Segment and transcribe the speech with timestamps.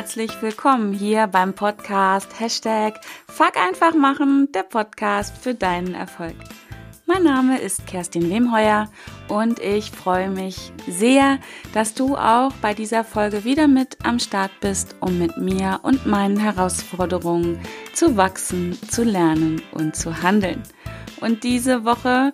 [0.00, 6.36] herzlich willkommen hier beim Podcast Hashtag Fuck einfach machen, der Podcast für deinen Erfolg.
[7.04, 8.90] Mein Name ist Kerstin Lehmheuer
[9.28, 11.38] und ich freue mich sehr,
[11.74, 16.06] dass du auch bei dieser Folge wieder mit am Start bist, um mit mir und
[16.06, 17.60] meinen Herausforderungen
[17.92, 20.62] zu wachsen, zu lernen und zu handeln.
[21.20, 22.32] Und diese Woche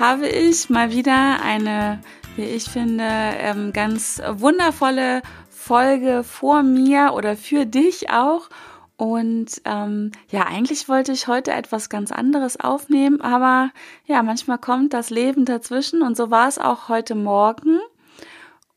[0.00, 2.00] habe ich mal wieder eine,
[2.36, 5.20] wie ich finde, ähm, ganz wundervolle
[5.58, 8.48] Folge vor mir oder für dich auch.
[8.96, 13.70] Und ähm, ja, eigentlich wollte ich heute etwas ganz anderes aufnehmen, aber
[14.06, 17.78] ja, manchmal kommt das Leben dazwischen und so war es auch heute Morgen.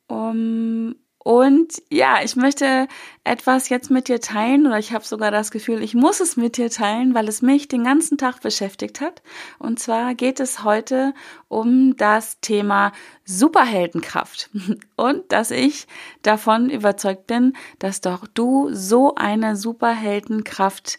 [0.08, 2.88] Um, und ja, ich möchte
[3.24, 6.58] etwas jetzt mit dir teilen oder ich habe sogar das Gefühl, ich muss es mit
[6.58, 9.22] dir teilen, weil es mich den ganzen Tag beschäftigt hat.
[9.60, 11.14] Und zwar geht es heute
[11.48, 12.92] um das Thema
[13.24, 14.50] Superheldenkraft
[14.96, 15.86] und dass ich
[16.24, 20.98] davon überzeugt bin, dass doch du so eine Superheldenkraft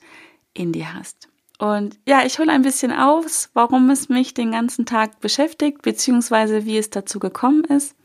[0.55, 1.29] in dir hast.
[1.59, 6.64] Und ja, ich hole ein bisschen aus, warum es mich den ganzen Tag beschäftigt, beziehungsweise
[6.64, 7.97] wie es dazu gekommen ist.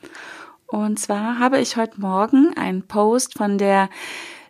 [0.67, 3.89] Und zwar habe ich heute Morgen einen Post von der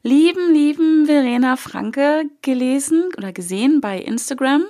[0.03, 4.65] lieben, lieben Verena Franke gelesen oder gesehen bei Instagram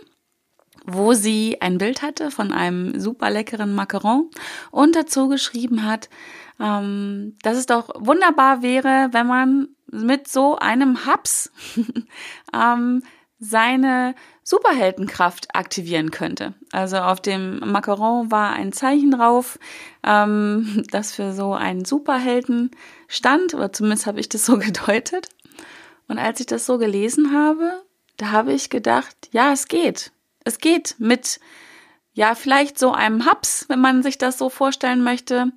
[0.87, 4.31] wo sie ein Bild hatte von einem super leckeren Macaron
[4.71, 6.09] und dazu geschrieben hat,
[6.59, 11.51] ähm, dass es doch wunderbar wäre, wenn man mit so einem Haps
[12.53, 13.03] ähm,
[13.39, 16.53] seine Superheldenkraft aktivieren könnte.
[16.71, 19.59] Also auf dem Macaron war ein Zeichen drauf,
[20.03, 22.71] ähm, das für so einen Superhelden
[23.07, 25.29] stand, oder zumindest habe ich das so gedeutet.
[26.07, 27.83] Und als ich das so gelesen habe,
[28.17, 30.11] da habe ich gedacht, ja, es geht.
[30.43, 31.39] Es geht mit,
[32.13, 35.51] ja, vielleicht so einem Haps, wenn man sich das so vorstellen möchte,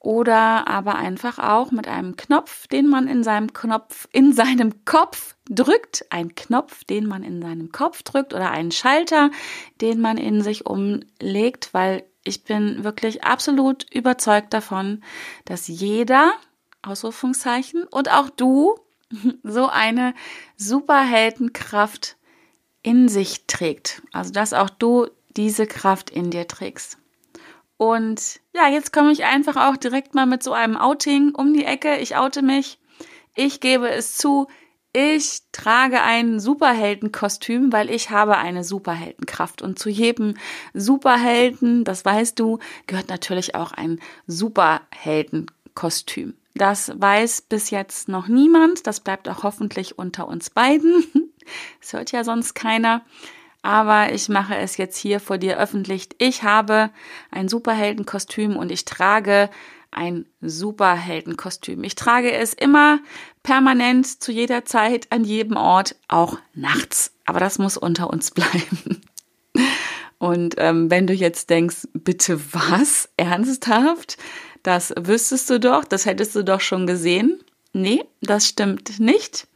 [0.00, 5.36] oder aber einfach auch mit einem Knopf, den man in seinem Knopf, in seinem Kopf
[5.48, 9.30] drückt, ein Knopf, den man in seinem Kopf drückt oder einen Schalter,
[9.82, 15.02] den man in sich umlegt, weil ich bin wirklich absolut überzeugt davon,
[15.44, 16.32] dass jeder,
[16.82, 18.76] Ausrufungszeichen, und auch du
[19.42, 20.14] so eine
[20.56, 22.16] Superheldenkraft
[22.82, 24.02] in sich trägt.
[24.12, 26.99] Also dass auch du diese Kraft in dir trägst.
[27.80, 31.64] Und ja, jetzt komme ich einfach auch direkt mal mit so einem Outing um die
[31.64, 31.96] Ecke.
[31.96, 32.78] Ich oute mich.
[33.34, 34.48] Ich gebe es zu.
[34.92, 39.62] Ich trage ein Superheldenkostüm, weil ich habe eine Superheldenkraft.
[39.62, 40.34] Und zu jedem
[40.74, 46.34] Superhelden, das weißt du, gehört natürlich auch ein Superheldenkostüm.
[46.54, 48.86] Das weiß bis jetzt noch niemand.
[48.86, 51.02] Das bleibt auch hoffentlich unter uns beiden.
[51.80, 53.02] Das hört ja sonst keiner
[53.62, 56.08] aber ich mache es jetzt hier vor dir öffentlich.
[56.18, 56.90] Ich habe
[57.30, 59.50] ein Superheldenkostüm und ich trage
[59.90, 61.84] ein Superheldenkostüm.
[61.84, 63.00] Ich trage es immer
[63.42, 67.12] permanent, zu jeder Zeit, an jedem Ort, auch nachts.
[67.26, 69.02] Aber das muss unter uns bleiben.
[70.18, 73.08] Und ähm, wenn du jetzt denkst, bitte was?
[73.16, 74.16] Ernsthaft?
[74.62, 77.40] Das wüsstest du doch, das hättest du doch schon gesehen.
[77.72, 79.46] Nee, das stimmt nicht,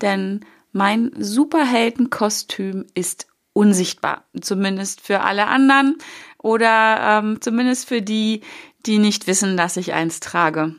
[0.00, 5.96] denn mein Superheldenkostüm ist unsichtbar, zumindest für alle anderen
[6.38, 8.42] oder ähm, zumindest für die,
[8.84, 10.74] die nicht wissen, dass ich eins trage.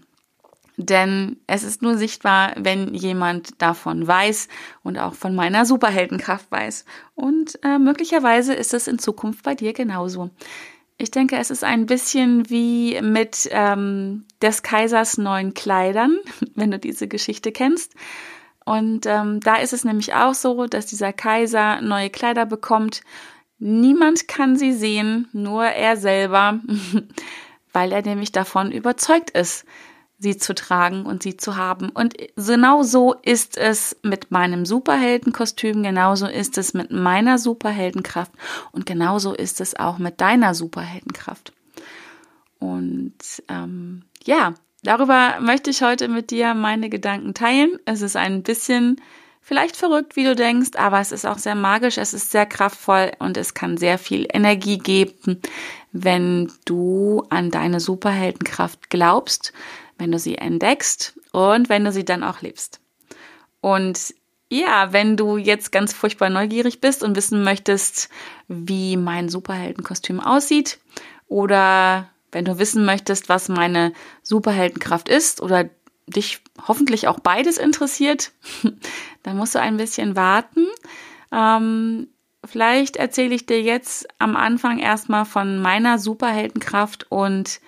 [0.77, 4.49] Denn es ist nur sichtbar, wenn jemand davon weiß
[4.83, 6.83] und auch von meiner Superheldenkraft weiß.
[7.15, 10.31] Und äh, möglicherweise ist es in Zukunft bei dir genauso.
[10.97, 16.17] Ich denke, es ist ein bisschen wie mit ähm, des Kaisers neuen Kleidern,
[16.55, 17.93] wenn du diese Geschichte kennst.
[18.65, 23.01] Und ähm, da ist es nämlich auch so, dass dieser Kaiser neue Kleider bekommt.
[23.59, 26.59] Niemand kann sie sehen, nur er selber,
[27.73, 29.65] weil er nämlich davon überzeugt ist,
[30.17, 31.89] sie zu tragen und sie zu haben.
[31.89, 38.31] Und genau so ist es mit meinem Superheldenkostüm, genauso ist es mit meiner Superheldenkraft
[38.71, 41.53] und genauso ist es auch mit deiner Superheldenkraft.
[42.59, 43.13] Und
[43.47, 44.55] ähm, ja,
[44.85, 47.79] Darüber möchte ich heute mit dir meine Gedanken teilen.
[47.85, 49.01] Es ist ein bisschen
[49.41, 53.11] vielleicht verrückt, wie du denkst, aber es ist auch sehr magisch, es ist sehr kraftvoll
[53.17, 55.41] und es kann sehr viel Energie geben,
[55.91, 59.53] wenn du an deine Superheldenkraft glaubst,
[59.97, 62.79] wenn du sie entdeckst und wenn du sie dann auch lebst.
[63.61, 64.13] Und
[64.51, 68.09] ja, wenn du jetzt ganz furchtbar neugierig bist und wissen möchtest,
[68.47, 70.77] wie mein Superheldenkostüm aussieht
[71.27, 75.69] oder wenn du wissen möchtest, was meine Superheldenkraft ist oder
[76.05, 78.33] dich hoffentlich auch beides interessiert,
[79.23, 80.67] dann musst du ein bisschen warten.
[81.31, 82.09] Ähm,
[82.43, 87.61] vielleicht erzähle ich dir jetzt am Anfang erstmal von meiner Superheldenkraft und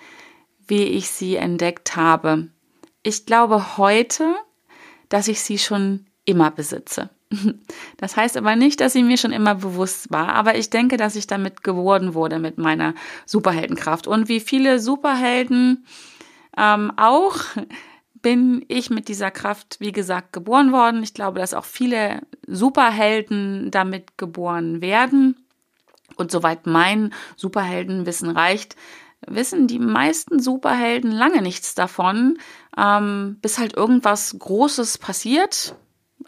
[0.66, 2.48] wie ich sie entdeckt habe.
[3.02, 4.34] Ich glaube heute,
[5.08, 7.08] dass ich sie schon immer besitze.
[7.98, 11.16] Das heißt aber nicht, dass sie mir schon immer bewusst war, aber ich denke, dass
[11.16, 12.94] ich damit geworden wurde mit meiner
[13.26, 14.06] Superheldenkraft.
[14.06, 15.84] Und wie viele Superhelden
[16.56, 17.36] ähm, auch
[18.22, 21.02] bin ich mit dieser Kraft, wie gesagt, geboren worden.
[21.02, 25.36] Ich glaube, dass auch viele Superhelden damit geboren werden.
[26.16, 28.74] Und soweit mein Superheldenwissen reicht,
[29.26, 32.38] wissen die meisten Superhelden lange nichts davon,
[32.76, 35.76] ähm, bis halt irgendwas Großes passiert,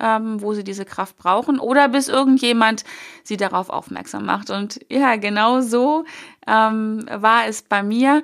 [0.01, 2.85] ähm, wo sie diese Kraft brauchen, oder bis irgendjemand
[3.23, 4.51] sie darauf aufmerksam macht.
[4.51, 6.05] Und ja, genau so
[6.47, 8.23] ähm, war es bei mir.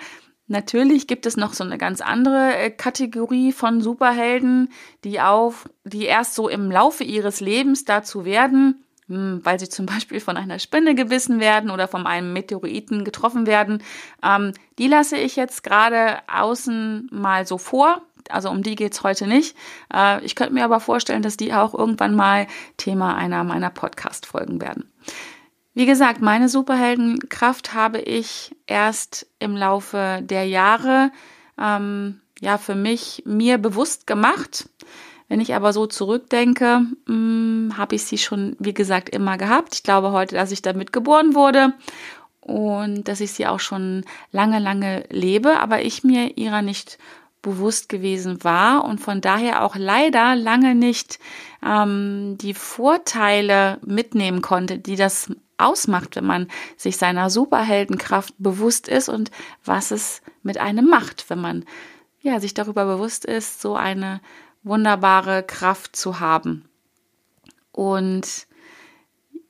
[0.49, 4.71] Natürlich gibt es noch so eine ganz andere äh, Kategorie von Superhelden,
[5.03, 9.87] die auch, die erst so im Laufe ihres Lebens dazu werden, hm, weil sie zum
[9.87, 13.83] Beispiel von einer Spinne gebissen werden oder von einem Meteoriten getroffen werden.
[14.23, 18.03] Ähm, die lasse ich jetzt gerade außen mal so vor.
[18.33, 19.57] Also um die geht's heute nicht.
[19.93, 22.47] Äh, ich könnte mir aber vorstellen, dass die auch irgendwann mal
[22.77, 24.91] Thema einer meiner Podcast-Folgen werden.
[25.75, 31.13] Wie gesagt, meine Superheldenkraft habe ich erst im Laufe der Jahre
[31.61, 34.69] ähm, ja für mich mir bewusst gemacht.
[35.29, 39.75] Wenn ich aber so zurückdenke, hm, habe ich sie schon, wie gesagt, immer gehabt.
[39.75, 41.75] Ich glaube heute, dass ich damit geboren wurde
[42.41, 46.97] und dass ich sie auch schon lange, lange lebe, aber ich mir ihrer nicht
[47.47, 51.21] bewusst gewesen war und von daher auch leider lange nicht
[51.65, 59.09] ähm, die Vorteile mitnehmen konnte, die das ausmacht, wenn man sich seiner Superheldenkraft bewusst ist
[59.09, 59.31] und
[59.65, 61.65] was es mit einem macht, wenn man
[62.21, 64.21] ja sich darüber bewusst ist, so eine
[64.65, 66.65] wunderbare Kraft zu haben.
[67.71, 68.49] Und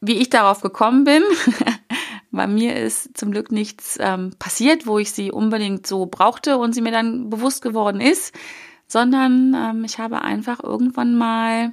[0.03, 1.23] wie ich darauf gekommen bin,
[2.37, 6.75] bei mir ist zum Glück nichts ähm, passiert, wo ich sie unbedingt so brauchte und
[6.75, 8.35] sie mir dann bewusst geworden ist,
[8.87, 11.73] sondern ähm, ich habe einfach irgendwann mal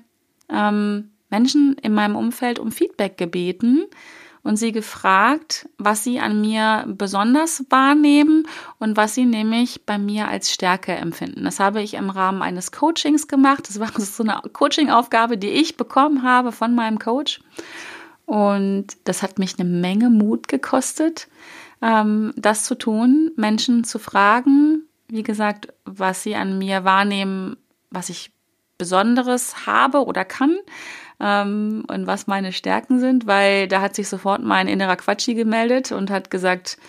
[0.50, 3.86] ähm, Menschen in meinem Umfeld um Feedback gebeten
[4.44, 8.46] und sie gefragt, was sie an mir besonders wahrnehmen
[8.78, 11.46] und was sie nämlich bei mir als Stärke empfinden.
[11.46, 13.70] Das habe ich im Rahmen eines Coachings gemacht.
[13.70, 17.40] Das war so eine Coaching-Aufgabe, die ich bekommen habe von meinem Coach.
[18.34, 21.28] Und das hat mich eine Menge Mut gekostet,
[21.84, 27.58] ähm, das zu tun, Menschen zu fragen, wie gesagt, was sie an mir wahrnehmen,
[27.92, 28.32] was ich
[28.80, 30.58] Besonderes habe oder kann
[31.20, 35.92] ähm, und was meine Stärken sind, weil da hat sich sofort mein innerer Quatschi gemeldet
[35.92, 36.80] und hat gesagt,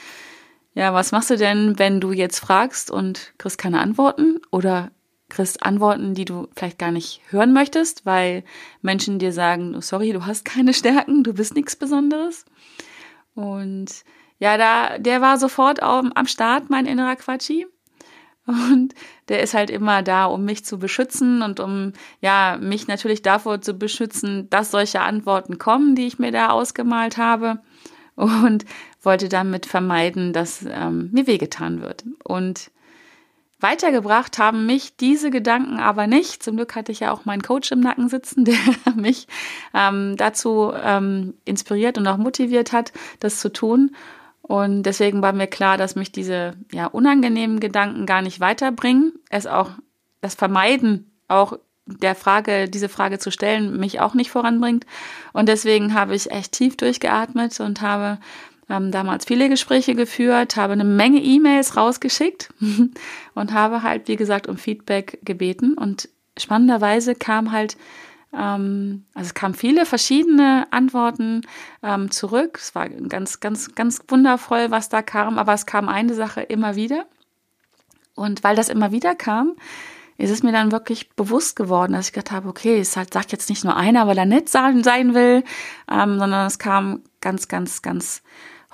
[0.73, 4.41] ja, was machst du denn, wenn du jetzt fragst und kriegst keine Antworten?
[4.51, 4.93] Oder
[5.35, 8.45] kriegst Antworten, die du vielleicht gar nicht hören möchtest, weil
[8.83, 12.45] Menschen dir sagen, oh, sorry, du hast keine Stärken, du bist nichts Besonderes.
[13.35, 14.05] Und
[14.39, 17.67] ja, da, der war sofort am, am Start, mein innerer Quatschi.
[18.47, 18.95] Und
[19.29, 23.63] der ist halt immer da, um mich zu beschützen und um ja mich natürlich davor
[23.63, 27.61] zu beschützen, dass solche Antworten kommen, die ich mir da ausgemalt habe.
[28.17, 28.65] Und
[29.03, 32.05] wollte damit vermeiden, dass ähm, mir wehgetan wird.
[32.23, 32.71] Und
[33.61, 36.43] weitergebracht haben mich diese Gedanken aber nicht.
[36.43, 38.57] Zum Glück hatte ich ja auch meinen Coach im Nacken sitzen, der
[38.95, 39.27] mich
[39.73, 43.95] ähm, dazu ähm, inspiriert und auch motiviert hat, das zu tun.
[44.43, 49.15] Und deswegen war mir klar, dass mich diese ja, unangenehmen Gedanken gar nicht weiterbringen.
[49.31, 49.71] Es auch
[50.21, 54.87] das Vermeiden auch der Frage, diese Frage zu stellen, mich auch nicht voranbringt.
[55.33, 58.19] Und deswegen habe ich echt tief durchgeatmet und habe
[58.69, 62.53] ähm, damals viele Gespräche geführt, habe eine Menge E-Mails rausgeschickt
[63.35, 65.75] und habe halt, wie gesagt, um Feedback gebeten.
[65.75, 67.77] Und spannenderweise kam halt
[68.37, 71.43] ähm, also es kamen viele verschiedene Antworten
[71.83, 72.59] ähm, zurück.
[72.61, 76.77] Es war ganz, ganz, ganz wundervoll, was da kam, aber es kam eine Sache immer
[76.77, 77.07] wieder.
[78.15, 79.57] Und weil das immer wieder kam,
[80.17, 83.33] ist es mir dann wirklich bewusst geworden, dass ich gedacht habe, okay, es halt, sagt
[83.33, 85.43] jetzt nicht nur einer, weil er nett sein, sein will,
[85.91, 88.23] ähm, sondern es kam ganz, ganz, ganz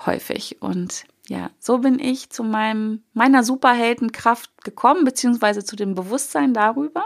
[0.05, 0.61] häufig.
[0.61, 7.05] Und ja, so bin ich zu meinem, meiner Superheldenkraft gekommen, beziehungsweise zu dem Bewusstsein darüber.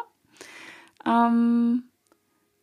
[1.05, 1.83] Ähm,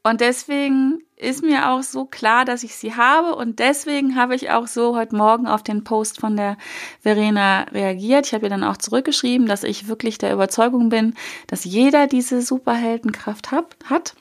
[0.05, 3.37] und deswegen ist mir auch so klar, dass ich sie habe.
[3.37, 6.57] Und deswegen habe ich auch so heute Morgen auf den Post von der
[7.01, 8.27] Verena reagiert.
[8.27, 11.15] Ich habe ihr dann auch zurückgeschrieben, dass ich wirklich der Überzeugung bin,
[11.47, 14.17] dass jeder diese Superheldenkraft hat.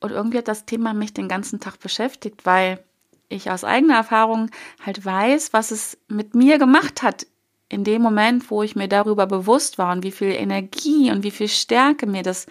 [0.00, 2.82] Und irgendwie hat das Thema mich den ganzen Tag beschäftigt, weil
[3.34, 4.50] ich aus eigener Erfahrung
[4.84, 7.26] halt weiß, was es mit mir gemacht hat
[7.68, 11.30] in dem Moment, wo ich mir darüber bewusst war und wie viel Energie und wie
[11.30, 12.46] viel Stärke mir das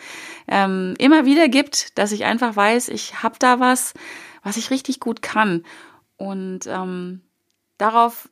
[0.48, 3.94] ähm, immer wieder gibt, dass ich einfach weiß, ich habe da was,
[4.44, 5.63] was ich richtig gut kann.
[6.18, 7.22] Und ähm,
[7.78, 8.30] darauf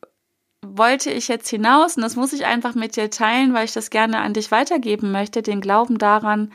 [0.64, 3.90] wollte ich jetzt hinaus und das muss ich einfach mit dir teilen, weil ich das
[3.90, 6.52] gerne an dich weitergeben möchte, den Glauben daran,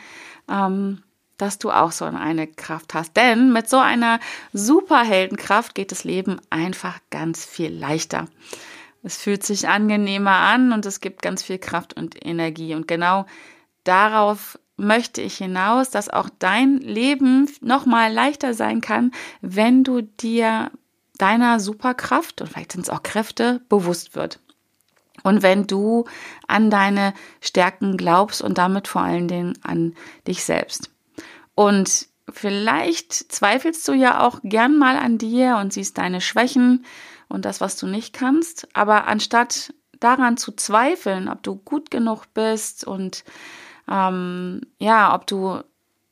[0.50, 1.04] ähm,
[1.38, 3.16] dass du auch so eine Kraft hast.
[3.16, 4.20] Denn mit so einer
[4.54, 8.26] Superheldenkraft geht das Leben einfach ganz viel leichter.
[9.04, 12.76] Es fühlt sich angenehmer an und es gibt ganz viel Kraft und Energie.
[12.76, 13.26] Und genau
[13.84, 20.72] darauf möchte ich hinaus, dass auch dein Leben nochmal leichter sein kann, wenn du dir
[21.18, 24.40] deiner Superkraft und vielleicht sind es auch Kräfte bewusst wird.
[25.24, 26.06] Und wenn du
[26.48, 29.96] an deine Stärken glaubst und damit vor allen Dingen an
[30.28, 30.92] dich selbst.
[31.58, 36.86] Und vielleicht zweifelst du ja auch gern mal an dir und siehst deine Schwächen
[37.30, 38.68] und das, was du nicht kannst.
[38.74, 43.24] Aber anstatt daran zu zweifeln, ob du gut genug bist und
[43.90, 45.64] ähm, ja, ob du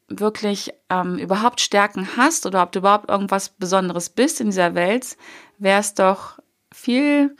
[0.07, 5.15] wirklich ähm, überhaupt Stärken hast oder ob du überhaupt irgendwas Besonderes bist in dieser Welt,
[5.59, 6.39] wäre es doch
[6.73, 7.35] viel,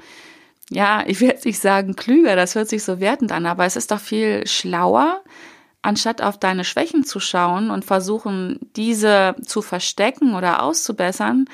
[0.70, 3.90] ja, ich jetzt nicht sagen klüger, das hört sich so wertend an, aber es ist
[3.90, 5.24] doch viel schlauer,
[5.86, 11.46] anstatt auf deine Schwächen zu schauen und versuchen, diese zu verstecken oder auszubessern,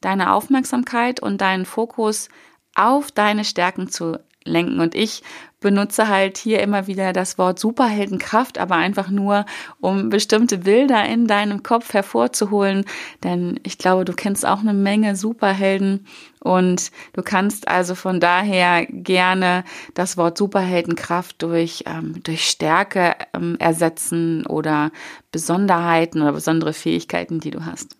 [0.00, 2.28] deine Aufmerksamkeit und deinen Fokus
[2.74, 4.80] auf deine Stärken zu lenken.
[4.80, 5.22] Und ich
[5.60, 9.44] benutze halt hier immer wieder das Wort Superheldenkraft, aber einfach nur,
[9.80, 12.84] um bestimmte Bilder in deinem Kopf hervorzuholen.
[13.22, 16.06] Denn ich glaube, du kennst auch eine Menge Superhelden
[16.40, 19.64] und du kannst also von daher gerne
[19.94, 24.90] das Wort Superheldenkraft durch, ähm, durch Stärke ähm, ersetzen oder
[25.30, 27.96] Besonderheiten oder besondere Fähigkeiten, die du hast.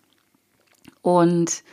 [1.03, 1.63] Und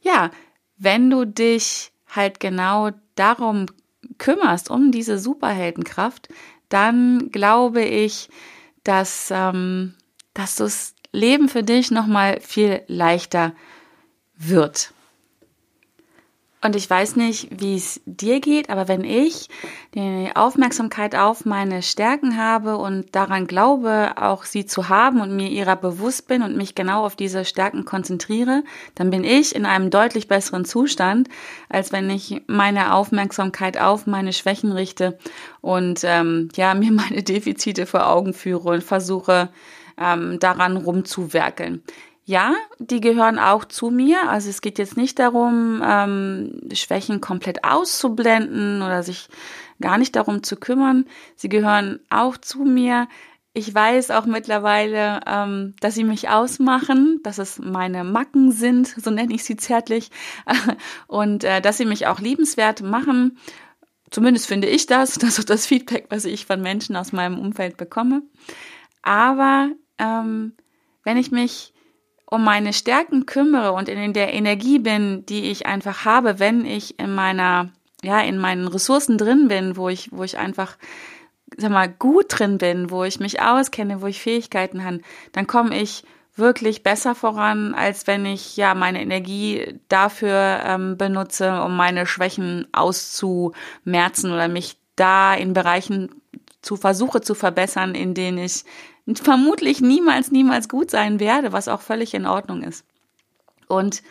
[0.00, 0.30] ja,
[0.76, 3.66] wenn du dich halt genau darum
[4.18, 6.28] kümmerst, um diese Superheldenkraft,
[6.68, 8.28] dann glaube ich,
[8.84, 9.94] dass, ähm,
[10.34, 13.54] dass das Leben für dich nochmal viel leichter
[14.36, 14.92] wird.
[16.64, 19.48] Und ich weiß nicht, wie es dir geht, aber wenn ich
[19.96, 25.48] die Aufmerksamkeit auf meine Stärken habe und daran glaube, auch sie zu haben und mir
[25.48, 28.62] ihrer bewusst bin und mich genau auf diese Stärken konzentriere,
[28.94, 31.28] dann bin ich in einem deutlich besseren Zustand,
[31.68, 35.18] als wenn ich meine Aufmerksamkeit auf meine Schwächen richte
[35.62, 39.48] und ähm, ja mir meine Defizite vor Augen führe und versuche
[39.98, 41.82] ähm, daran rumzuwerkeln.
[42.24, 44.28] Ja, die gehören auch zu mir.
[44.28, 49.28] Also es geht jetzt nicht darum, ähm, Schwächen komplett auszublenden oder sich
[49.80, 51.06] gar nicht darum zu kümmern.
[51.34, 53.08] Sie gehören auch zu mir.
[53.54, 59.10] Ich weiß auch mittlerweile, ähm, dass sie mich ausmachen, dass es meine Macken sind, so
[59.10, 60.10] nenne ich sie zärtlich,
[61.08, 63.36] und äh, dass sie mich auch liebenswert machen.
[64.10, 65.14] Zumindest finde ich das.
[65.18, 68.22] Das ist das Feedback, was ich von Menschen aus meinem Umfeld bekomme.
[69.02, 70.52] Aber ähm,
[71.02, 71.74] wenn ich mich
[72.32, 76.98] um meine Stärken kümmere und in der Energie bin, die ich einfach habe, wenn ich
[76.98, 77.68] in meiner,
[78.02, 80.78] ja, in meinen Ressourcen drin bin, wo ich, wo ich einfach,
[81.58, 85.00] sag mal, gut drin bin, wo ich mich auskenne, wo ich Fähigkeiten habe,
[85.32, 91.60] dann komme ich wirklich besser voran, als wenn ich ja meine Energie dafür ähm, benutze,
[91.60, 96.08] um meine Schwächen auszumerzen oder mich da in Bereichen
[96.62, 98.64] zu versuche zu verbessern, in denen ich
[99.14, 102.84] vermutlich niemals, niemals gut sein werde, was auch völlig in Ordnung ist.
[103.68, 104.02] Und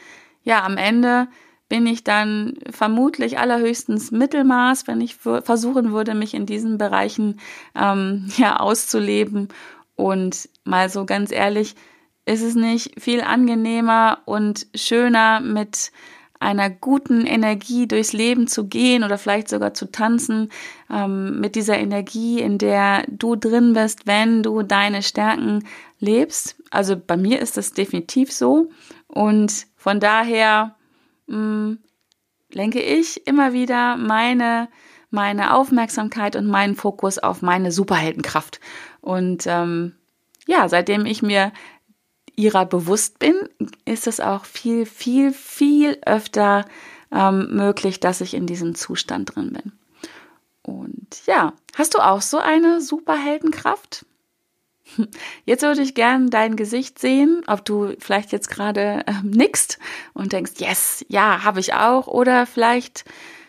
[0.44, 1.28] ja, am Ende
[1.70, 7.40] bin ich dann vermutlich allerhöchstens Mittelmaß, wenn ich versuchen würde, mich in diesen Bereichen
[7.76, 9.48] ähm, ja auszuleben.
[9.96, 11.76] Und mal so ganz ehrlich,
[12.26, 15.92] ist es nicht viel angenehmer und schöner mit
[16.42, 20.52] einer guten Energie durchs Leben zu gehen oder vielleicht sogar zu tanzen,
[20.90, 25.64] ähm, mit dieser Energie, in der du drin bist, wenn du deine Stärken
[26.00, 26.56] lebst.
[26.72, 28.70] Also bei mir ist das definitiv so.
[29.08, 30.76] Und von daher
[31.28, 31.80] mh, mm,
[32.54, 34.68] lenke ich immer wieder meine,
[35.12, 38.60] meine Aufmerksamkeit und meinen Fokus auf meine Superheldenkraft.
[39.00, 39.96] Und ähm,
[40.48, 41.52] ja, seitdem ich mir
[42.36, 43.36] ihrer bewusst bin,
[43.86, 46.66] ist es auch viel, viel, viel öfter
[47.12, 49.72] ähm, möglich, dass ich in diesem Zustand drin bin.
[50.64, 54.06] Und ja, hast du auch so eine Superheldenkraft?
[55.46, 59.80] Jetzt würde ich gern dein Gesicht sehen, ob du vielleicht jetzt gerade ähm, nickst
[60.14, 62.08] und denkst, yes, ja, habe ich auch.
[62.08, 63.06] Oder vielleicht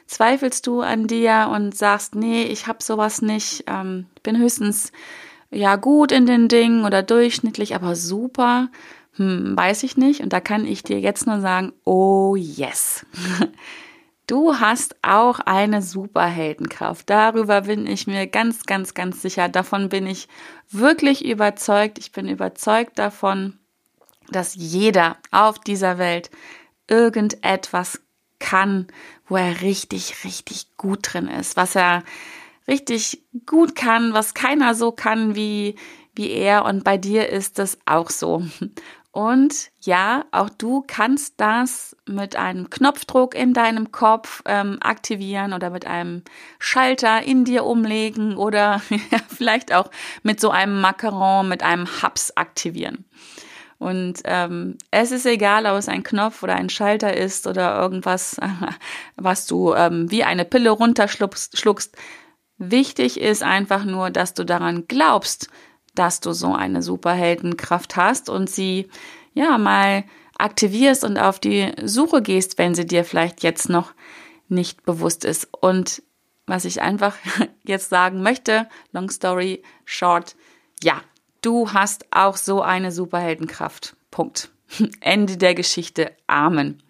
[0.07, 3.65] zweifelst du an dir und sagst, nee, ich habe sowas nicht.
[3.67, 4.93] Ähm, bin höchstens
[5.53, 8.71] ja gut in den Dingen oder durchschnittlich, aber super,
[9.17, 10.21] hm, weiß ich nicht.
[10.21, 13.07] Und da kann ich dir jetzt nur sagen, oh yes.
[14.29, 17.11] Du hast auch eine Superheldenkraft.
[17.11, 19.49] Darüber bin ich mir ganz, ganz, ganz sicher.
[19.49, 20.29] Davon bin ich
[20.71, 21.99] wirklich überzeugt.
[21.99, 23.59] Ich bin überzeugt davon,
[24.31, 26.31] dass jeder auf dieser Welt
[26.89, 28.01] irgendetwas
[28.39, 28.87] kann,
[29.27, 32.03] wo er richtig, richtig gut drin ist, was er
[32.69, 35.77] richtig gut kann, was keiner so kann wie,
[36.15, 36.65] wie er.
[36.65, 38.43] Und bei dir ist das auch so.
[39.13, 45.69] Und ja, auch du kannst das mit einem Knopfdruck in deinem Kopf ähm, aktivieren oder
[45.69, 46.23] mit einem
[46.59, 48.81] Schalter in dir umlegen oder
[49.29, 49.91] vielleicht auch
[50.23, 53.05] mit so einem Macaron, mit einem Hubs aktivieren.
[53.83, 58.37] Und ähm, es ist egal, ob es ein Knopf oder ein Schalter ist oder irgendwas,
[59.17, 61.97] was du ähm, wie eine Pille runterschluckst.
[62.65, 65.49] Wichtig ist einfach nur, dass du daran glaubst,
[65.97, 68.89] dass du so eine Superheldenkraft hast und sie
[69.35, 70.05] ja mal
[70.39, 73.95] aktivierst und auf die Suche gehst, wenn sie dir vielleicht jetzt noch
[74.47, 75.49] nicht bewusst ist.
[75.61, 76.05] Und
[76.47, 77.17] was ich einfach
[77.65, 80.37] jetzt sagen möchte, long story short,
[80.85, 81.03] ja,
[81.41, 83.97] du hast auch so eine Superheldenkraft.
[84.13, 84.51] Punkt.
[85.01, 86.13] Ende der Geschichte.
[86.29, 86.81] Amen.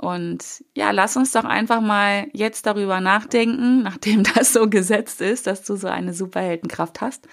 [0.00, 5.46] Und ja, lass uns doch einfach mal jetzt darüber nachdenken, nachdem das so gesetzt ist,
[5.46, 7.28] dass du so eine Superheldenkraft hast.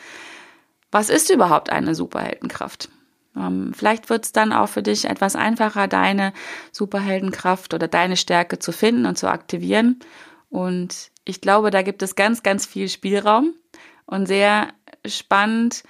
[0.91, 2.89] Was ist überhaupt eine Superheldenkraft?
[3.37, 6.33] Ähm, vielleicht wird es dann auch für dich etwas einfacher, deine
[6.73, 9.99] Superheldenkraft oder deine Stärke zu finden und zu aktivieren.
[10.49, 13.53] Und ich glaube, da gibt es ganz, ganz viel Spielraum
[14.05, 14.73] und sehr
[15.05, 15.83] spannend,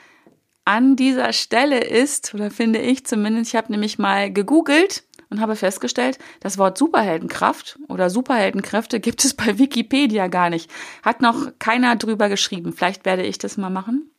[0.67, 5.55] an dieser Stelle ist, oder finde ich zumindest, ich habe nämlich mal gegoogelt und habe
[5.55, 10.69] festgestellt, das Wort Superheldenkraft oder Superheldenkräfte gibt es bei Wikipedia gar nicht.
[11.03, 12.73] Hat noch keiner drüber geschrieben.
[12.73, 14.11] Vielleicht werde ich das mal machen.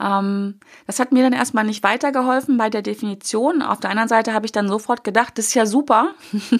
[0.00, 3.62] Ähm, das hat mir dann erstmal nicht weitergeholfen bei der Definition.
[3.62, 6.14] Auf der anderen Seite habe ich dann sofort gedacht, das ist ja super.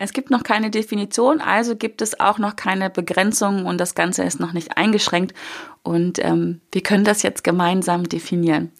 [0.00, 4.22] Es gibt noch keine Definition, also gibt es auch noch keine Begrenzung und das Ganze
[4.22, 5.34] ist noch nicht eingeschränkt.
[5.82, 8.70] Und ähm, wir können das jetzt gemeinsam definieren.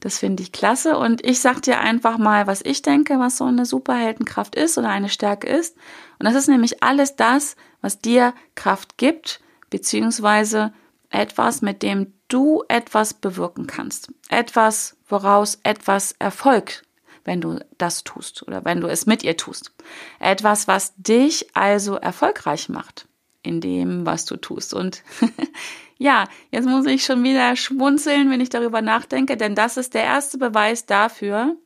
[0.00, 0.96] Das finde ich klasse.
[0.96, 4.88] Und ich sage dir einfach mal, was ich denke, was so eine Superheldenkraft ist oder
[4.90, 5.76] eine Stärke ist.
[6.18, 10.72] Und das ist nämlich alles das, was dir Kraft gibt, beziehungsweise
[11.10, 14.12] etwas, mit dem du etwas bewirken kannst.
[14.28, 16.82] Etwas, woraus etwas Erfolg
[17.28, 19.72] wenn du das tust oder wenn du es mit ihr tust.
[20.18, 23.06] Etwas, was dich also erfolgreich macht
[23.42, 24.72] in dem, was du tust.
[24.72, 25.02] Und
[25.98, 30.04] ja, jetzt muss ich schon wieder schmunzeln, wenn ich darüber nachdenke, denn das ist der
[30.04, 31.56] erste Beweis dafür,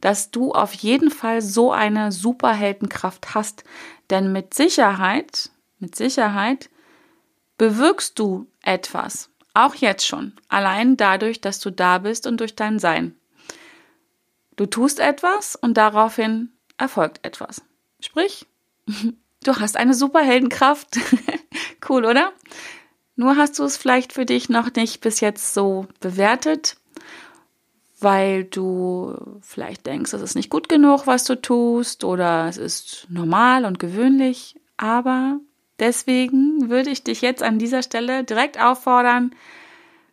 [0.00, 3.64] dass du auf jeden Fall so eine Superheldenkraft hast.
[4.10, 6.70] Denn mit Sicherheit, mit Sicherheit
[7.58, 9.30] bewirkst du etwas.
[9.54, 10.34] Auch jetzt schon.
[10.48, 13.16] Allein dadurch, dass du da bist und durch dein Sein.
[14.56, 17.62] Du tust etwas und daraufhin erfolgt etwas.
[18.00, 18.46] Sprich,
[19.44, 20.98] du hast eine Superheldenkraft.
[21.88, 22.32] cool, oder?
[23.16, 26.76] Nur hast du es vielleicht für dich noch nicht bis jetzt so bewertet,
[28.00, 33.06] weil du vielleicht denkst, es ist nicht gut genug, was du tust, oder es ist
[33.08, 34.60] normal und gewöhnlich.
[34.76, 35.38] Aber
[35.78, 39.34] deswegen würde ich dich jetzt an dieser Stelle direkt auffordern,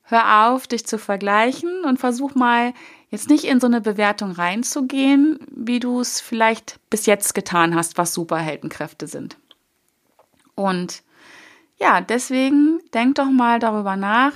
[0.03, 2.73] hör auf, dich zu vergleichen und versuch mal
[3.09, 7.97] jetzt nicht in so eine Bewertung reinzugehen, wie du es vielleicht bis jetzt getan hast,
[7.97, 9.37] was Superheldenkräfte sind.
[10.55, 11.01] Und
[11.81, 14.33] ja, deswegen denk doch mal darüber nach.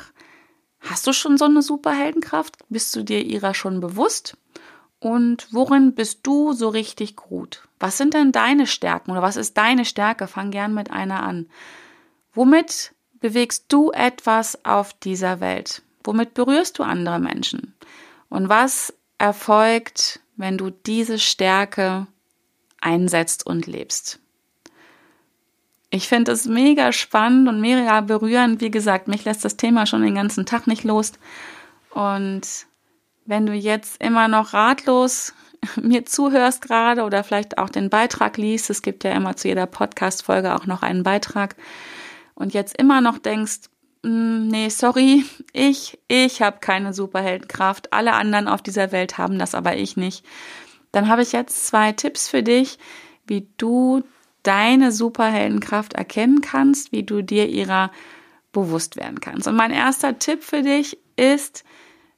[0.80, 2.58] Hast du schon so eine Superheldenkraft?
[2.70, 4.36] Bist du dir ihrer schon bewusst?
[5.00, 7.68] Und worin bist du so richtig gut?
[7.80, 10.26] Was sind denn deine Stärken oder was ist deine Stärke?
[10.26, 11.48] Fang gern mit einer an.
[12.34, 15.84] Womit bewegst du etwas auf dieser Welt?
[16.04, 17.76] Womit berührst du andere Menschen?
[18.30, 22.08] Und was erfolgt, wenn du diese Stärke
[22.82, 24.20] einsetzt und lebst?
[25.96, 28.60] Ich finde es mega spannend und mega berührend.
[28.60, 31.14] Wie gesagt, mich lässt das Thema schon den ganzen Tag nicht los.
[31.90, 32.42] Und
[33.26, 35.34] wenn du jetzt immer noch ratlos
[35.82, 39.68] mir zuhörst gerade oder vielleicht auch den Beitrag liest, es gibt ja immer zu jeder
[39.68, 41.56] Podcast-Folge auch noch einen Beitrag
[42.34, 43.70] und jetzt immer noch denkst,
[44.04, 47.94] hm, nee, sorry, ich, ich habe keine Superheldenkraft.
[47.94, 50.26] Alle anderen auf dieser Welt haben das, aber ich nicht.
[50.92, 52.80] Dann habe ich jetzt zwei Tipps für dich,
[53.26, 54.04] wie du
[54.46, 57.92] deine Superheldenkraft erkennen kannst, wie du dir ihrer
[58.52, 59.48] bewusst werden kannst.
[59.48, 61.64] Und mein erster Tipp für dich ist,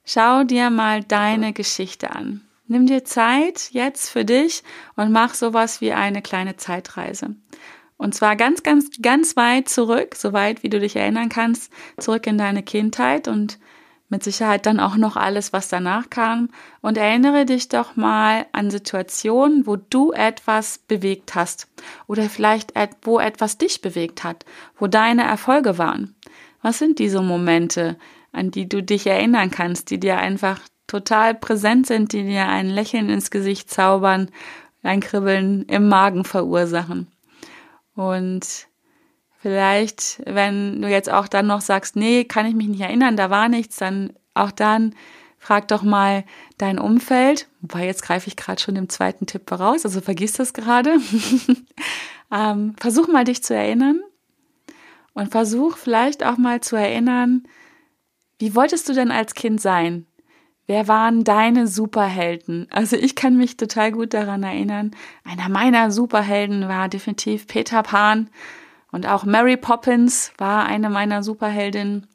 [0.06, 2.42] schau dir mal deine Geschichte an.
[2.68, 4.64] Nimm dir Zeit jetzt für dich
[4.96, 7.36] und mach sowas wie eine kleine Zeitreise.
[7.98, 12.28] Und zwar ganz, ganz, ganz weit zurück, so weit wie du dich erinnern kannst, zurück
[12.28, 13.58] in deine Kindheit und
[14.10, 16.50] mit Sicherheit dann auch noch alles, was danach kam.
[16.82, 21.68] Und erinnere dich doch mal an Situationen, wo du etwas bewegt hast
[22.08, 24.46] oder vielleicht wo etwas dich bewegt hat,
[24.78, 26.16] wo deine Erfolge waren.
[26.62, 27.98] Was sind diese Momente,
[28.32, 32.70] an die du dich erinnern kannst, die dir einfach total präsent sind, die dir ein
[32.70, 34.30] Lächeln ins Gesicht zaubern
[34.84, 37.08] ein Kribbeln im Magen verursachen.
[37.96, 38.68] Und
[39.38, 43.30] vielleicht, wenn du jetzt auch dann noch sagst, nee, kann ich mich nicht erinnern, da
[43.30, 44.96] war nichts, dann auch dann
[45.40, 46.24] frag doch mal
[46.58, 47.48] dein Umfeld.
[47.62, 50.98] Wobei jetzt greife ich gerade schon im zweiten Tipp voraus, also vergiss das gerade.
[52.32, 54.02] ähm, versuch mal dich zu erinnern
[55.14, 57.48] und versuch vielleicht auch mal zu erinnern,
[58.40, 60.06] wie wolltest du denn als Kind sein?
[60.68, 62.68] Wer waren deine Superhelden?
[62.72, 64.92] Also ich kann mich total gut daran erinnern.
[65.24, 68.30] Einer meiner Superhelden war definitiv Peter Pan
[68.92, 72.08] und auch Mary Poppins war eine meiner Superheldinnen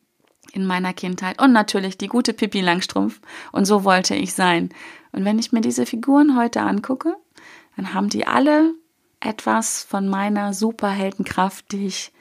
[0.52, 3.20] in meiner Kindheit und natürlich die gute Pippi Langstrumpf
[3.52, 4.70] und so wollte ich sein.
[5.12, 7.14] Und wenn ich mir diese Figuren heute angucke,
[7.76, 8.74] dann haben die alle
[9.20, 12.12] etwas von meiner Superheldenkraft, die ich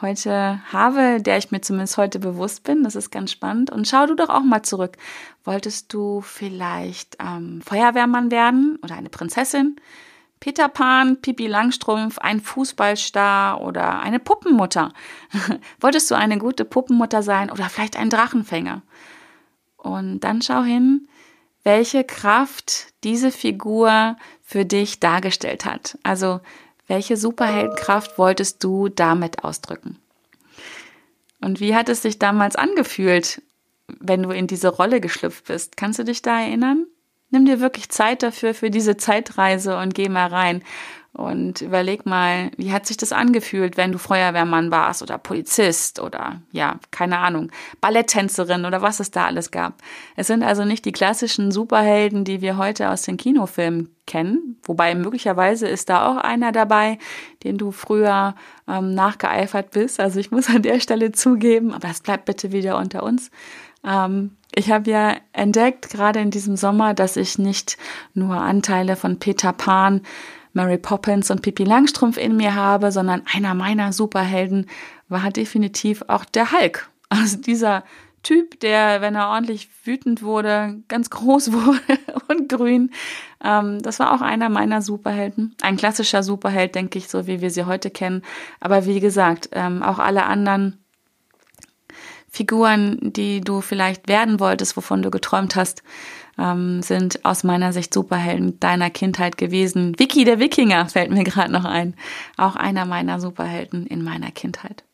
[0.00, 2.82] heute habe, der ich mir zumindest heute bewusst bin.
[2.82, 3.70] Das ist ganz spannend.
[3.70, 4.96] Und schau du doch auch mal zurück.
[5.44, 9.76] Wolltest du vielleicht ähm, Feuerwehrmann werden oder eine Prinzessin?
[10.40, 14.92] Peter Pan, Pipi Langstrumpf, ein Fußballstar oder eine Puppenmutter?
[15.80, 18.82] Wolltest du eine gute Puppenmutter sein oder vielleicht ein Drachenfänger?
[19.76, 21.08] Und dann schau hin,
[21.62, 25.98] welche Kraft diese Figur für dich dargestellt hat.
[26.02, 26.40] Also
[26.86, 29.98] welche Superheldenkraft wolltest du damit ausdrücken?
[31.40, 33.42] Und wie hat es sich damals angefühlt,
[33.88, 35.76] wenn du in diese Rolle geschlüpft bist?
[35.76, 36.86] Kannst du dich da erinnern?
[37.36, 40.62] Nimm dir wirklich Zeit dafür, für diese Zeitreise und geh mal rein.
[41.12, 46.40] Und überleg mal, wie hat sich das angefühlt, wenn du Feuerwehrmann warst oder Polizist oder
[46.50, 49.82] ja, keine Ahnung, Balletttänzerin oder was es da alles gab.
[50.14, 54.94] Es sind also nicht die klassischen Superhelden, die wir heute aus den Kinofilmen kennen, wobei
[54.94, 56.96] möglicherweise ist da auch einer dabei,
[57.44, 58.34] den du früher
[58.66, 60.00] ähm, nachgeeifert bist.
[60.00, 63.30] Also ich muss an der Stelle zugeben, aber das bleibt bitte wieder unter uns.
[63.84, 67.76] Ähm, ich habe ja entdeckt, gerade in diesem Sommer, dass ich nicht
[68.14, 70.00] nur Anteile von Peter Pan
[70.54, 74.66] Mary Poppins und Pippi Langstrumpf in mir habe, sondern einer meiner Superhelden
[75.08, 76.88] war definitiv auch der Hulk.
[77.10, 77.84] Also dieser
[78.22, 82.90] Typ, der, wenn er ordentlich wütend wurde, ganz groß wurde und grün.
[83.44, 85.54] Ähm, das war auch einer meiner Superhelden.
[85.60, 88.22] Ein klassischer Superheld, denke ich, so wie wir sie heute kennen.
[88.58, 90.82] Aber wie gesagt, ähm, auch alle anderen
[92.36, 95.82] Figuren, die du vielleicht werden wolltest, wovon du geträumt hast,
[96.36, 99.98] ähm, sind aus meiner Sicht Superhelden deiner Kindheit gewesen.
[99.98, 101.94] Vicky der Wikinger fällt mir gerade noch ein.
[102.36, 104.84] Auch einer meiner Superhelden in meiner Kindheit.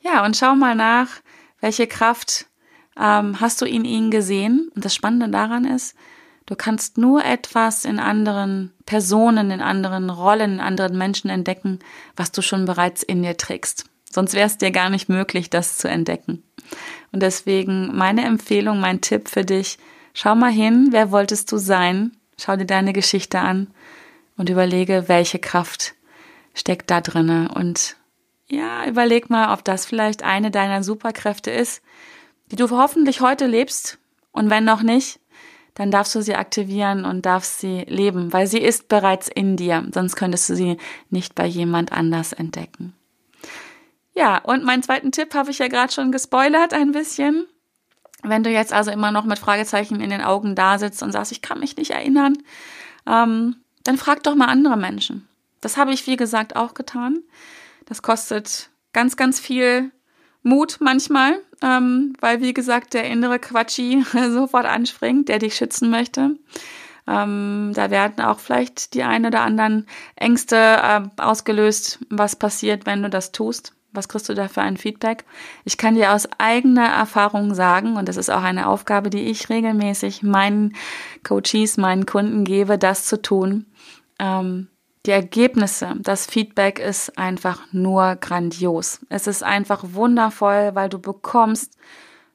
[0.00, 1.08] Ja, und schau mal nach,
[1.60, 2.46] welche Kraft
[2.98, 4.70] ähm, hast du in ihnen gesehen.
[4.74, 5.94] Und das Spannende daran ist,
[6.46, 11.80] du kannst nur etwas in anderen Personen, in anderen Rollen, in anderen Menschen entdecken,
[12.16, 13.84] was du schon bereits in dir trägst.
[14.12, 16.42] Sonst wäre es dir gar nicht möglich, das zu entdecken.
[17.12, 19.78] Und deswegen meine Empfehlung, mein Tipp für dich,
[20.12, 22.12] Schau mal hin, wer wolltest du sein?
[22.38, 23.68] Schau dir deine Geschichte an
[24.36, 25.94] und überlege, welche Kraft
[26.54, 27.96] steckt da drinne und
[28.48, 31.82] ja, überleg mal, ob das vielleicht eine deiner Superkräfte ist,
[32.50, 33.98] die du hoffentlich heute lebst
[34.32, 35.20] und wenn noch nicht,
[35.74, 39.86] dann darfst du sie aktivieren und darfst sie leben, weil sie ist bereits in dir,
[39.94, 40.78] sonst könntest du sie
[41.10, 42.94] nicht bei jemand anders entdecken.
[44.14, 47.46] Ja, und meinen zweiten Tipp habe ich ja gerade schon gespoilert ein bisschen.
[48.22, 51.32] Wenn du jetzt also immer noch mit Fragezeichen in den Augen da sitzt und sagst,
[51.32, 52.36] ich kann mich nicht erinnern,
[53.06, 55.26] ähm, dann frag doch mal andere Menschen.
[55.60, 57.22] Das habe ich, wie gesagt, auch getan.
[57.86, 59.90] Das kostet ganz, ganz viel
[60.42, 66.36] Mut manchmal, ähm, weil, wie gesagt, der innere Quatschi sofort anspringt, der dich schützen möchte.
[67.06, 73.02] Ähm, da werden auch vielleicht die ein oder anderen Ängste äh, ausgelöst, was passiert, wenn
[73.02, 73.74] du das tust.
[73.92, 75.24] Was kriegst du da für ein Feedback?
[75.64, 79.48] Ich kann dir aus eigener Erfahrung sagen, und das ist auch eine Aufgabe, die ich
[79.48, 80.76] regelmäßig meinen
[81.24, 83.66] Coaches, meinen Kunden gebe, das zu tun.
[84.18, 84.68] Ähm,
[85.06, 89.00] die Ergebnisse, das Feedback ist einfach nur grandios.
[89.08, 91.76] Es ist einfach wundervoll, weil du bekommst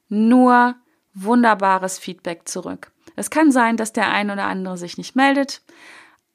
[0.08, 0.74] nur
[1.14, 2.90] wunderbares Feedback zurück.
[3.14, 5.62] Es kann sein, dass der ein oder andere sich nicht meldet.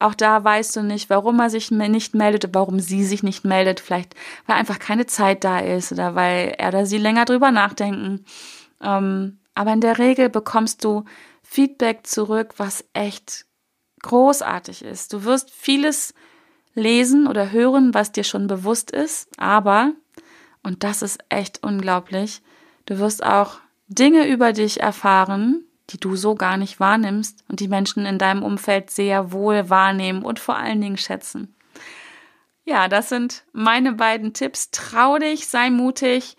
[0.02, 3.80] Auch da weißt du nicht, warum er sich nicht meldet warum sie sich nicht meldet.
[3.80, 4.16] Vielleicht,
[4.48, 8.26] weil einfach keine Zeit da ist oder weil er oder sie länger drüber nachdenken.
[8.82, 11.06] Ähm, aber in der Regel bekommst du
[11.44, 13.46] Feedback zurück, was echt
[14.02, 15.14] großartig ist.
[15.14, 16.16] Du wirst vieles
[16.74, 19.94] lesen oder hören, was dir schon bewusst ist, aber,
[20.64, 22.42] und das ist echt unglaublich,
[22.86, 27.68] du wirst auch Dinge über dich erfahren, die du so gar nicht wahrnimmst und die
[27.68, 31.56] Menschen in deinem Umfeld sehr wohl wahrnehmen und vor allen Dingen schätzen.
[32.64, 34.72] Ja, das sind meine beiden Tipps.
[34.72, 36.38] Trau dich, sei mutig,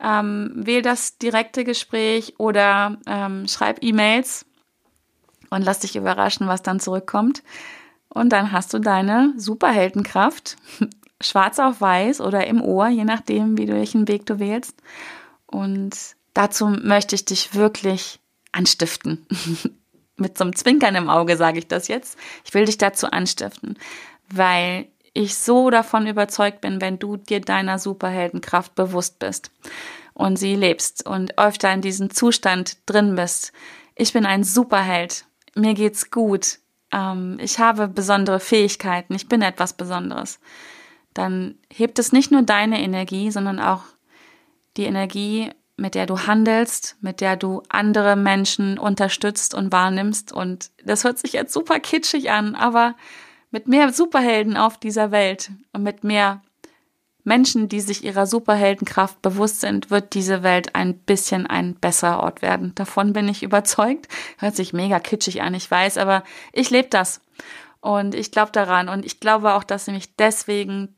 [0.00, 4.46] ähm, wähl das direkte Gespräch oder ähm, schreib E-Mails
[5.50, 7.42] und lass dich überraschen, was dann zurückkommt.
[8.08, 10.56] Und dann hast du deine Superheldenkraft,
[11.20, 14.80] schwarz auf weiß oder im Ohr, je nachdem, wie du welchen Weg du wählst.
[15.46, 15.96] Und
[16.32, 18.20] dazu möchte ich dich wirklich
[18.54, 19.26] anstiften.
[20.16, 22.16] Mit so einem Zwinkern im Auge sage ich das jetzt.
[22.44, 23.76] Ich will dich dazu anstiften,
[24.28, 29.50] weil ich so davon überzeugt bin, wenn du dir deiner Superheldenkraft bewusst bist
[30.12, 33.52] und sie lebst und öfter in diesem Zustand drin bist.
[33.96, 35.24] Ich bin ein Superheld.
[35.54, 36.58] Mir geht's gut.
[36.92, 39.14] Ähm, ich habe besondere Fähigkeiten.
[39.14, 40.40] Ich bin etwas Besonderes.
[41.12, 43.82] Dann hebt es nicht nur deine Energie, sondern auch
[44.76, 50.32] die Energie, mit der du handelst, mit der du andere Menschen unterstützt und wahrnimmst.
[50.32, 52.94] Und das hört sich jetzt super kitschig an, aber
[53.50, 56.42] mit mehr Superhelden auf dieser Welt und mit mehr
[57.24, 62.42] Menschen, die sich ihrer Superheldenkraft bewusst sind, wird diese Welt ein bisschen ein besserer Ort
[62.42, 62.74] werden.
[62.74, 64.08] Davon bin ich überzeugt.
[64.38, 67.22] Hört sich mega kitschig an, ich weiß, aber ich lebe das.
[67.80, 68.88] Und ich glaube daran.
[68.90, 70.94] Und ich glaube auch, dass mich deswegen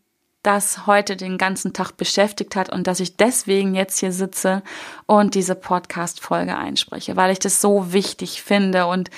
[0.47, 4.63] das heute den ganzen Tag beschäftigt hat und dass ich deswegen jetzt hier sitze
[5.07, 9.11] und diese Podcast-Folge einspreche, weil ich das so wichtig finde und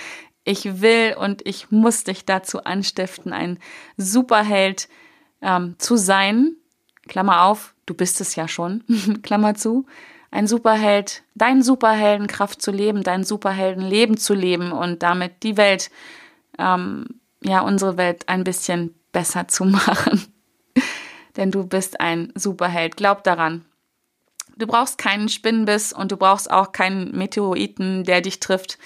[0.45, 3.59] ich will und ich muss dich dazu anstiften, ein
[3.99, 4.89] Superheld
[5.43, 6.57] ähm, zu sein,
[7.07, 8.83] Klammer auf, du bist es ja schon,
[9.23, 9.85] Klammer zu,
[10.31, 15.91] ein Superheld, dein Superheldenkraft zu leben, dein Superheldenleben zu leben und damit die Welt,
[16.59, 20.23] ähm, ja, unsere Welt ein bisschen besser zu machen.
[21.39, 23.65] Denn du bist ein Superheld, glaub daran.
[24.57, 28.77] Du brauchst keinen Spinnenbiss und du brauchst auch keinen Meteoriten, der dich trifft.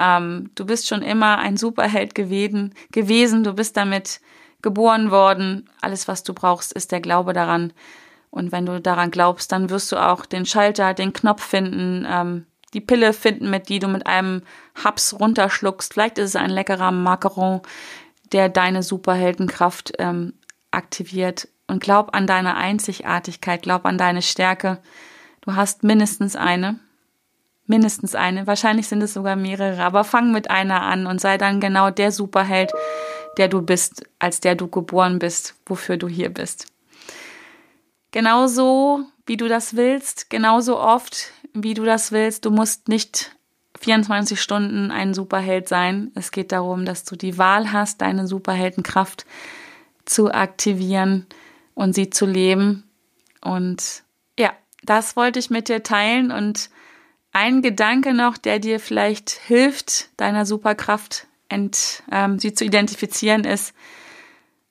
[0.00, 3.44] Ähm, du bist schon immer ein Superheld gewesen, gewesen.
[3.44, 4.20] Du bist damit
[4.62, 5.68] geboren worden.
[5.82, 7.74] Alles, was du brauchst, ist der Glaube daran.
[8.30, 12.46] Und wenn du daran glaubst, dann wirst du auch den Schalter, den Knopf finden, ähm,
[12.72, 14.42] die Pille finden, mit die du mit einem
[14.82, 15.92] Haps runterschluckst.
[15.92, 17.60] Vielleicht ist es ein leckerer Macaron,
[18.32, 20.32] der deine Superheldenkraft ähm,
[20.70, 21.48] aktiviert.
[21.68, 24.78] Und glaub an deine Einzigartigkeit, glaub an deine Stärke.
[25.42, 26.80] Du hast mindestens eine.
[27.66, 28.46] Mindestens eine.
[28.46, 32.10] Wahrscheinlich sind es sogar mehrere, aber fang mit einer an und sei dann genau der
[32.10, 32.72] Superheld,
[33.36, 36.66] der du bist, als der du geboren bist, wofür du hier bist.
[38.10, 42.46] Genauso wie du das willst, genauso oft wie du das willst.
[42.46, 43.36] Du musst nicht
[43.78, 46.10] 24 Stunden ein Superheld sein.
[46.14, 49.26] Es geht darum, dass du die Wahl hast, deine Superheldenkraft
[50.06, 51.26] zu aktivieren
[51.78, 52.90] und sie zu leben.
[53.40, 54.02] Und
[54.36, 56.32] ja, das wollte ich mit dir teilen.
[56.32, 56.70] Und
[57.30, 63.74] ein Gedanke noch, der dir vielleicht hilft, deiner Superkraft ent, ähm, sie zu identifizieren, ist,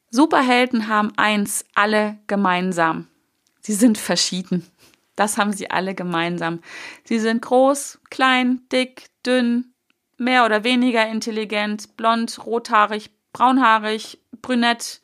[0.10, 3.08] Superhelden haben eins alle gemeinsam.
[3.62, 4.70] Sie sind verschieden.
[5.16, 6.60] Das haben sie alle gemeinsam.
[7.06, 9.74] Sie sind groß, klein, dick, dünn,
[10.18, 15.02] mehr oder weniger intelligent, blond, rothaarig, braunhaarig, brünett,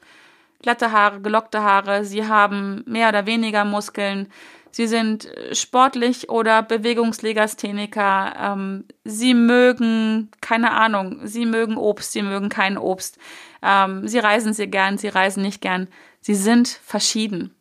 [0.64, 2.04] glatte Haare, gelockte Haare.
[2.04, 4.30] Sie haben mehr oder weniger Muskeln.
[4.72, 8.34] Sie sind sportlich oder Bewegungslegastheniker.
[8.40, 13.20] Ähm, sie mögen, keine Ahnung, sie mögen Obst, sie mögen kein Obst.
[13.62, 15.88] Ähm, sie reisen sehr gern, sie reisen nicht gern.
[16.22, 17.54] Sie sind verschieden.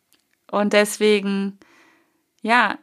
[0.50, 1.58] Und deswegen,
[2.40, 2.78] ja,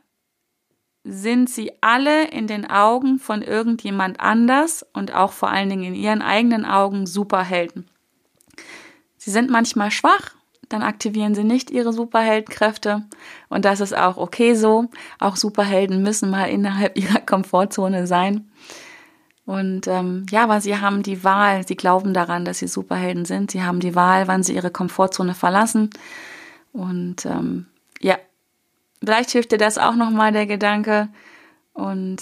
[1.03, 5.95] sind sie alle in den Augen von irgendjemand anders und auch vor allen Dingen in
[5.95, 7.89] ihren eigenen Augen Superhelden.
[9.19, 10.33] Sie sind manchmal schwach
[10.69, 13.03] dann aktivieren sie nicht ihre Superheldenkräfte.
[13.49, 14.85] Und das ist auch okay so.
[15.17, 18.49] Auch Superhelden müssen mal innerhalb ihrer Komfortzone sein.
[19.45, 23.49] Und ähm, ja, aber sie haben die Wahl, sie glauben daran, dass sie Superhelden sind.
[23.49, 25.89] Sie haben die Wahl, wann sie ihre Komfortzone verlassen.
[26.71, 27.65] Und ähm,
[27.99, 28.19] ja,
[29.03, 31.09] vielleicht hilft dir das auch nochmal der Gedanke.
[31.73, 32.21] Und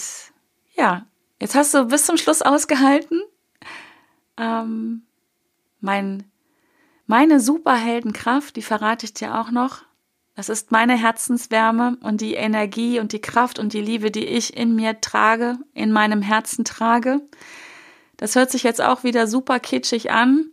[0.74, 1.04] ja,
[1.38, 3.20] jetzt hast du bis zum Schluss ausgehalten.
[4.38, 5.02] Ähm,
[5.82, 6.24] mein
[7.08, 9.82] meine Superheldenkraft, die verrate ich dir auch noch.
[10.36, 14.56] Das ist meine Herzenswärme und die Energie und die Kraft und die Liebe, die ich
[14.56, 17.22] in mir trage, in meinem Herzen trage.
[18.18, 20.50] Das hört sich jetzt auch wieder super kitschig an,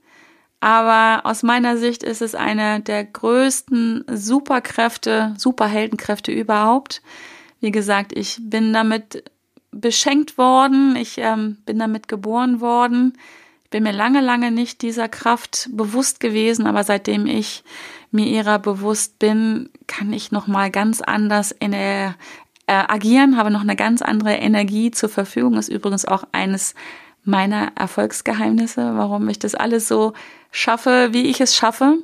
[0.61, 7.01] aber aus meiner Sicht ist es eine der größten Superkräfte, Superheldenkräfte überhaupt.
[7.59, 9.29] Wie gesagt, ich bin damit
[9.71, 13.17] beschenkt worden, ich ähm, bin damit geboren worden
[13.75, 17.61] bin mir lange, lange nicht dieser Kraft bewusst gewesen, aber seitdem ich
[18.09, 22.15] mir ihrer bewusst bin, kann ich noch mal ganz anders in der,
[22.67, 25.55] äh, agieren, habe noch eine ganz andere Energie zur Verfügung.
[25.55, 26.73] Ist übrigens auch eines
[27.25, 30.13] meiner Erfolgsgeheimnisse, warum ich das alles so
[30.51, 31.97] schaffe, wie ich es schaffe.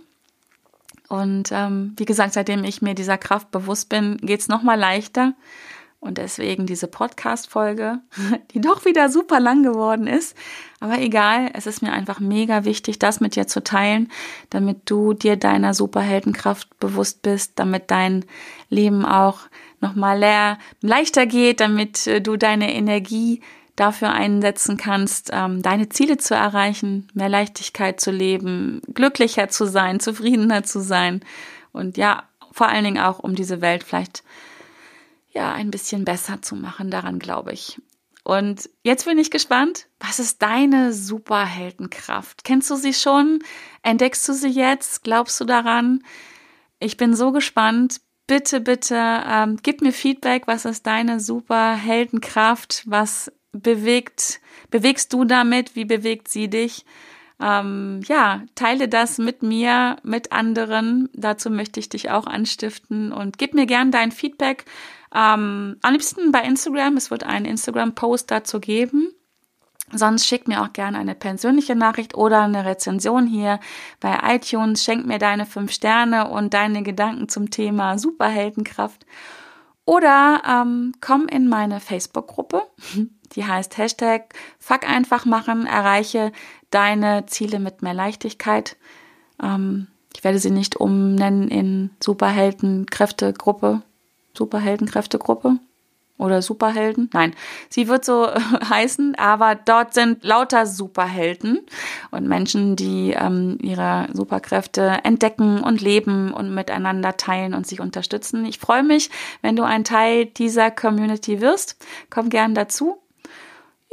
[1.07, 5.35] Und ähm, wie gesagt, seitdem ich mir dieser Kraft bewusst bin, geht's noch mal leichter.
[6.01, 7.99] Und deswegen diese Podcast-Folge,
[8.53, 10.35] die doch wieder super lang geworden ist.
[10.79, 14.11] Aber egal, es ist mir einfach mega wichtig, das mit dir zu teilen,
[14.49, 18.25] damit du dir deiner Superheldenkraft bewusst bist, damit dein
[18.69, 19.41] Leben auch
[19.79, 23.41] nochmal leer, leichter geht, damit äh, du deine Energie
[23.75, 29.99] dafür einsetzen kannst, ähm, deine Ziele zu erreichen, mehr Leichtigkeit zu leben, glücklicher zu sein,
[30.01, 31.21] zufriedener zu sein
[31.73, 34.23] und ja, vor allen Dingen auch, um diese Welt vielleicht
[35.31, 36.91] ja, ein bisschen besser zu machen.
[36.91, 37.79] Daran glaube ich.
[38.23, 42.43] Und jetzt bin ich gespannt, was ist deine Superheldenkraft?
[42.43, 43.39] Kennst du sie schon?
[43.81, 45.03] Entdeckst du sie jetzt?
[45.03, 46.03] Glaubst du daran?
[46.79, 48.01] Ich bin so gespannt.
[48.27, 50.43] Bitte, bitte, ähm, gib mir Feedback.
[50.45, 52.83] Was ist deine Superheldenkraft?
[52.85, 54.39] Was bewegt,
[54.69, 55.75] bewegst du damit?
[55.75, 56.85] Wie bewegt sie dich?
[57.41, 61.09] Ähm, ja, teile das mit mir, mit anderen.
[61.13, 64.65] Dazu möchte ich dich auch anstiften und gib mir gern dein Feedback.
[65.13, 66.97] Ähm, am liebsten bei Instagram.
[66.97, 69.13] Es wird einen Instagram-Post dazu geben.
[69.93, 73.59] Sonst schick mir auch gerne eine persönliche Nachricht oder eine Rezension hier
[73.99, 74.83] bei iTunes.
[74.83, 79.05] Schenk mir deine fünf Sterne und deine Gedanken zum Thema Superheldenkraft.
[79.83, 82.63] Oder ähm, komm in meine Facebook-Gruppe.
[83.35, 86.31] Die heißt Hashtag Fuck einfach machen, erreiche
[86.69, 88.77] deine Ziele mit mehr Leichtigkeit.
[89.41, 93.81] Ähm, ich werde sie nicht umnennen in Superheldenkräftegruppe,
[94.33, 95.59] Superheldenkräftegruppe
[96.21, 97.09] oder Superhelden.
[97.13, 97.33] Nein,
[97.69, 98.27] sie wird so
[98.69, 101.61] heißen, aber dort sind lauter Superhelden
[102.11, 108.45] und Menschen, die ähm, ihre Superkräfte entdecken und leben und miteinander teilen und sich unterstützen.
[108.45, 109.09] Ich freue mich,
[109.41, 111.77] wenn du ein Teil dieser Community wirst.
[112.09, 113.01] Komm gern dazu.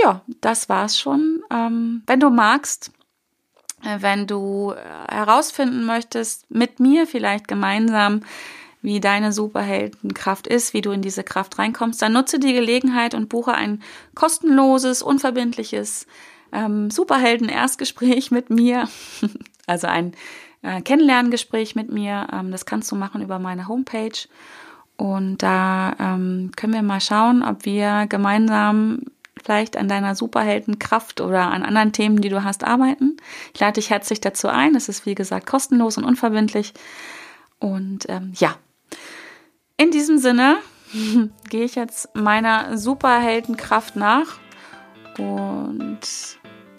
[0.01, 1.43] Ja, das war's schon.
[1.51, 2.93] Ähm, wenn du magst,
[3.83, 8.23] äh, wenn du äh, herausfinden möchtest, mit mir vielleicht gemeinsam,
[8.81, 13.29] wie deine Superheldenkraft ist, wie du in diese Kraft reinkommst, dann nutze die Gelegenheit und
[13.29, 13.83] buche ein
[14.15, 16.07] kostenloses, unverbindliches
[16.53, 18.89] ähm, Superhelden-Erstgespräch mit mir.
[19.67, 20.13] also ein
[20.63, 22.29] äh, Kennenlerngespräch mit mir.
[22.33, 24.29] Ähm, das kannst du machen über meine Homepage.
[24.97, 29.03] Und da ähm, können wir mal schauen, ob wir gemeinsam
[29.43, 33.17] vielleicht an deiner Superheldenkraft oder an anderen Themen, die du hast, arbeiten.
[33.55, 34.75] Ich lade dich herzlich dazu ein.
[34.75, 36.73] Es ist, wie gesagt, kostenlos und unverbindlich.
[37.59, 38.57] Und ähm, ja,
[39.77, 40.59] in diesem Sinne
[41.49, 44.39] gehe ich jetzt meiner Superheldenkraft nach.
[45.19, 46.01] Und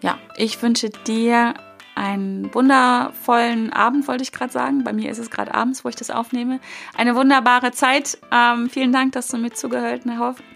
[0.01, 1.53] ja, ich wünsche dir
[1.99, 4.85] einen wundervollen Abend, wollte ich gerade sagen.
[4.85, 6.61] Bei mir ist es gerade abends, wo ich das aufnehme.
[6.95, 8.17] Eine wunderbare Zeit.
[8.31, 10.03] Ähm, vielen Dank, dass du mir zugehört,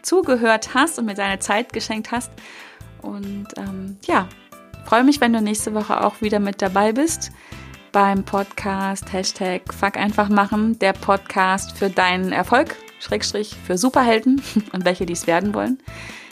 [0.03, 2.31] zugehört hast und mir deine Zeit geschenkt hast.
[3.01, 4.29] Und ähm, ja,
[4.85, 7.31] freue mich, wenn du nächste Woche auch wieder mit dabei bist
[7.91, 14.85] beim Podcast Hashtag Fuck einfach machen, der Podcast für deinen Erfolg, Schrägstrich für Superhelden und
[14.85, 15.77] welche dies werden wollen.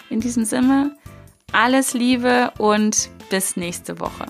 [0.09, 0.95] In diesem Sinne,
[1.51, 4.25] alles Liebe und bis nächste Woche.